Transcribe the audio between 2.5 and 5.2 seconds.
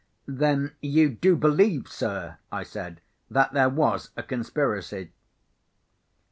I said, "that there was a conspiracy?"